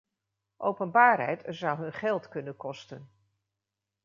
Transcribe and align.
Openbaarheid 0.57 1.43
zou 1.47 1.77
hun 1.79 1.93
geld 1.93 2.27
kunnen 2.27 2.55
kosten. 2.57 3.11